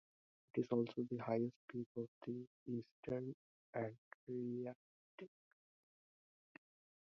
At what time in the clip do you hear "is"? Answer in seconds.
0.61-0.71